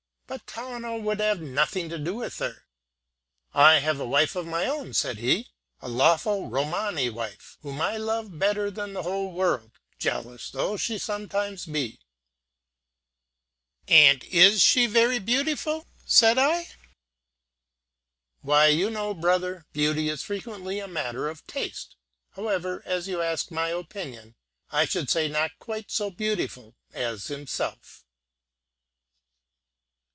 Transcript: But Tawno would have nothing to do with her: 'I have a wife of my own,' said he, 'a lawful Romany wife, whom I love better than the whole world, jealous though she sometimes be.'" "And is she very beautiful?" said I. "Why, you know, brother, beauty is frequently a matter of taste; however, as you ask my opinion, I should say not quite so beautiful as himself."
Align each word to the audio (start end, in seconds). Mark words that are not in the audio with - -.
But 0.31 0.47
Tawno 0.47 0.95
would 0.97 1.19
have 1.19 1.41
nothing 1.41 1.89
to 1.89 1.99
do 1.99 2.13
with 2.15 2.37
her: 2.37 2.63
'I 3.53 3.79
have 3.79 3.99
a 3.99 4.05
wife 4.07 4.33
of 4.37 4.45
my 4.47 4.65
own,' 4.65 4.93
said 4.93 5.17
he, 5.17 5.49
'a 5.81 5.89
lawful 5.89 6.47
Romany 6.47 7.09
wife, 7.09 7.57
whom 7.63 7.81
I 7.81 7.97
love 7.97 8.39
better 8.39 8.71
than 8.71 8.93
the 8.93 9.03
whole 9.03 9.33
world, 9.33 9.71
jealous 9.99 10.49
though 10.49 10.77
she 10.77 10.97
sometimes 10.97 11.65
be.'" 11.65 11.99
"And 13.89 14.23
is 14.23 14.61
she 14.61 14.87
very 14.87 15.19
beautiful?" 15.19 15.85
said 16.05 16.37
I. 16.37 16.69
"Why, 18.39 18.67
you 18.67 18.89
know, 18.89 19.13
brother, 19.13 19.65
beauty 19.73 20.07
is 20.07 20.21
frequently 20.23 20.79
a 20.79 20.87
matter 20.87 21.27
of 21.27 21.45
taste; 21.45 21.97
however, 22.37 22.81
as 22.85 23.09
you 23.09 23.21
ask 23.21 23.51
my 23.51 23.67
opinion, 23.67 24.35
I 24.71 24.85
should 24.85 25.09
say 25.09 25.27
not 25.27 25.59
quite 25.59 25.91
so 25.91 26.09
beautiful 26.09 26.77
as 26.93 27.27
himself." 27.27 28.05